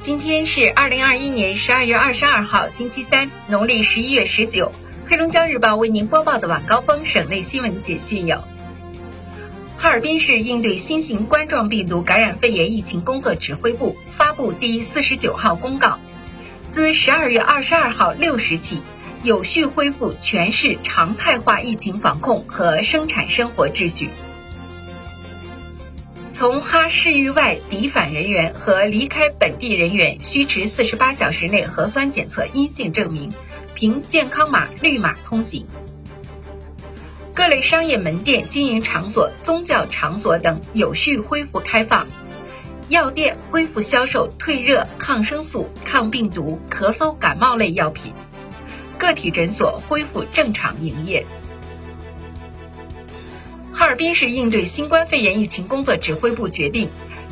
[0.00, 4.70] 今天是二零二一年十二月二十二号，星期三，农历十一月十九。
[5.06, 8.36] 黑龙江日报为您播报的晚高峰省内新闻简讯有：
[9.76, 15.98] 哈尔滨市应对新型冠状病毒感染肺炎疫情工作指挥部发布第四十九号公告，
[16.70, 18.80] 自十二月二十二号六时起，
[19.24, 24.10] 有序恢复全市常态化疫情防控和生产生活秩序。
[26.38, 33.32] 从哈市域外抵返人员和离开本地人员需持四十八小时内核酸检测阴性证明，
[33.74, 35.66] 凭健康码绿码通行。
[37.34, 42.06] 各类商业门店、经营场所、宗教场所等有序恢复开放，
[42.88, 48.12] 药店恢复销售退热、抗生素、抗病毒、咳嗽、感冒类药品，
[48.96, 51.26] 个体诊所恢复正常营业。
[53.98, 56.88] 哈尔滨市应对新冠肺炎疫情工作指挥部决定，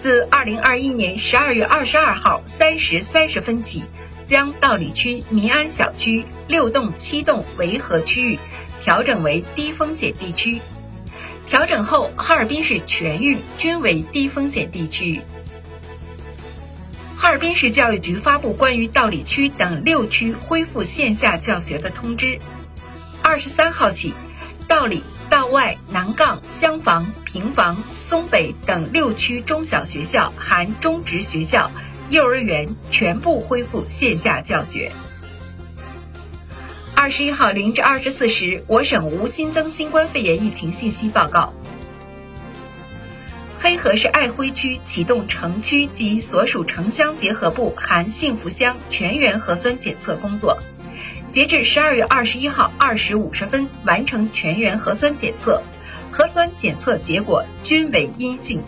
[0.00, 3.84] 自二零二一年十二月二十二号三时三十分起，
[4.26, 8.40] 将道里区民安小区六栋、七栋维和区域
[8.80, 10.60] 调整为低风险地区。
[11.46, 15.20] 调整后，哈尔滨市全域均为低风险地区。
[17.16, 22.40] 哈尔滨市教育局发布关于道里区等六区恢复线下教学的通知，
[23.22, 24.12] 二十三号起，
[24.66, 25.04] 道里。
[25.28, 31.70] 道外、南岗、厢房、平房、松北等六区中小学校（含中职学校）、
[32.08, 34.90] 幼儿园全部恢复线下教学。
[36.94, 41.52] 二十一号零至二十四时，我省无新增新冠肺炎疫情信息报告。
[43.58, 50.58] 黑河市爱辉区启动城区及所属城乡结合部（含幸福乡）全员核酸检测工作。
[51.30, 55.62] 截至十二月二十一号二时五十分，完成全员核酸检测，
[56.10, 58.62] 核酸检测结果均为阴性。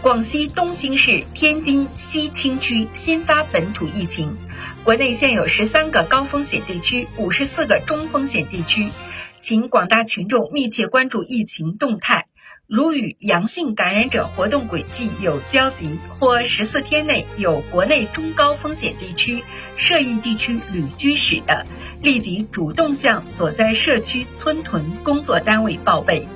[0.00, 4.36] 广西东兴市天津西青区新发本土疫情，
[4.82, 8.90] 国内现有十三个高风险地区，五十四个中风险地区，
[9.38, 12.26] 请广大群众密切关注疫情动态。
[12.66, 19.44] 如与阳性感染者活动轨迹有交集，或十四天内有国内中高风险地区、
[19.76, 21.66] 涉疫地区旅居史的，
[22.00, 26.26] 立即主动向所在社区村屯工作单位报备。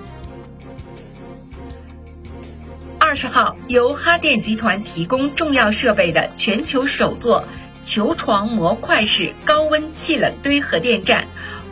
[2.99, 7.43] 二十号，由哈电集团提供重要设备的全球首座
[7.83, 11.27] 球床模块式高温气冷堆核电站。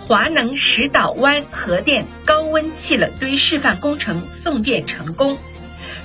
[0.07, 5.37] 华能石岛湾核电高温气冷堆示范工程送电成功，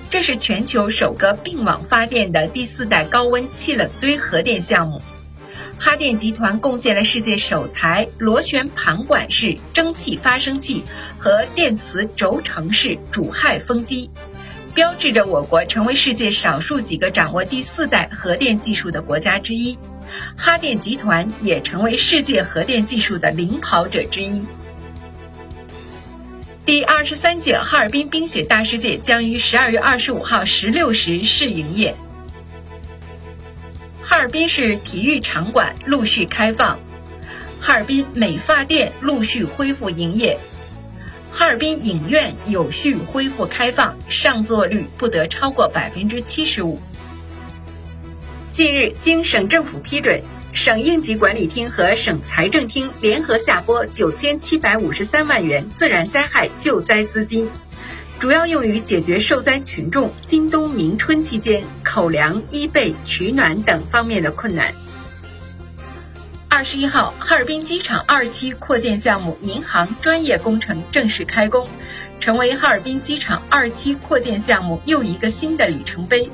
[0.10, 5.00] 这是全球首个并网发电的第四代高温气冷堆核电项目。
[5.78, 10.84] 哈电集团贡献了世界首台螺旋盘管式蒸汽发生器
[11.20, 14.10] 和电磁轴承式主氦风机，
[14.74, 19.78] 标志着我国成为世界少数几个掌握第四代核电技术的国家之一。
[20.36, 24.46] 哈电集团也成为世界核电技术的领跑者之一。
[26.66, 31.96] 第二十三届哈尔滨冰雪大世界将于十二月二十五号十六时试营业。
[34.04, 36.80] 哈尔滨市体育场馆陆续开放，
[37.60, 40.38] 哈尔滨美发店陆续恢复营业，
[41.32, 46.80] 哈尔滨影院有序恢复开放，上座率不得超过百分之七十五。
[48.54, 57.50] 近日，经省政府批准，省应急管理厅和省财政厅联合下拨九千七百五十三万元自然灾害救灾资金，
[58.20, 64.74] 主要用于解决受灾群众今冬明春期间口粮、衣被、取暖等方面的困难。
[66.50, 71.70] 二十一号，哈尔滨机场二期扩建项目民航专业工程正式开工，
[72.20, 76.30] 成为哈尔滨机场二期扩建项目又一个新的里程碑。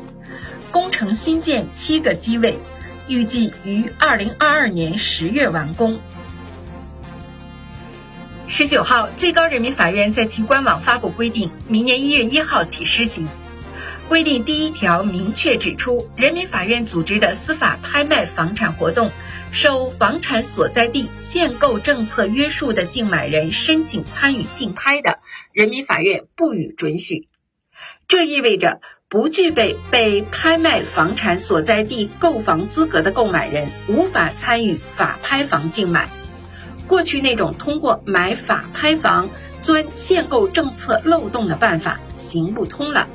[0.72, 2.60] 工程新建七个机位，
[3.08, 6.00] 预计于二零二二年十月完工。
[8.48, 13.28] 十九号，最高人民法院在其官网发布规定，明年一月一号起施行。
[14.08, 19.12] 规定第一条明确指出，人民法院组织的司法拍卖房产活动，
[19.52, 25.20] 受房产所在地限购政策约束的竞买人申请参与竞拍的，
[25.52, 27.27] 人民法院不予准许。
[28.08, 28.82] 这意味着。
[29.10, 36.10] 不具备被拍卖房产所在地购房资格的购买人无法参与法拍房竞买。
[36.88, 39.30] 过去那种通过买法拍房
[39.64, 43.08] 钻限购政策漏洞的办法行不通了。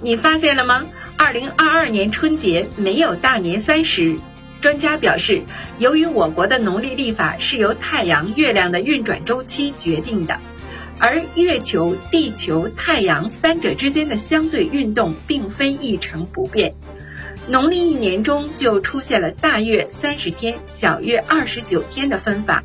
[0.00, 0.84] 你发现了吗？
[1.18, 4.16] 二零二二年春节没有大年三十。
[4.60, 5.42] 专家表示，
[5.78, 10.38] 由于我国的农历历法是由太阳、月亮的运转周期决定的。
[11.02, 16.72] 而月球、地球、太阳三者之间的相对运动并非一成不变。
[17.48, 22.62] 农历一年中就出现了大月三十天、小月二十九天的分法。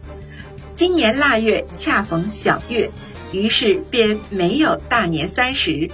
[0.72, 2.92] 今年腊月恰逢小月，
[3.32, 5.90] 于是便没有大年三十。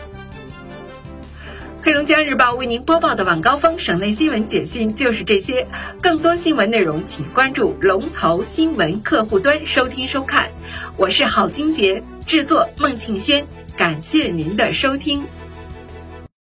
[1.81, 5.65] 黑龙江日报为您播报的晚高峰省内新闻简讯就是这些。
[6.01, 10.49] 更多新闻内容，请关注龙头新闻客户端收听收看。
[10.97, 13.45] 我是郝金杰，制作孟庆轩，
[13.77, 15.23] 感谢您的收听。